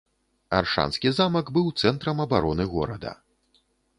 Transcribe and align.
Аршанскі 0.59 1.11
замак 1.17 1.51
быў 1.59 1.69
цэнтрам 1.83 2.23
абароны 2.25 2.67
горада. 2.75 3.11